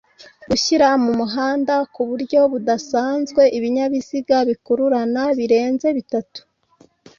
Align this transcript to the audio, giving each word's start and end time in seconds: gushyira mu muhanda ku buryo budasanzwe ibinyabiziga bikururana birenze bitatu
gushyira 0.49 0.87
mu 1.03 1.11
muhanda 1.19 1.75
ku 1.93 2.01
buryo 2.09 2.39
budasanzwe 2.51 3.41
ibinyabiziga 3.57 4.37
bikururana 4.49 5.23
birenze 5.37 5.87
bitatu 5.97 6.39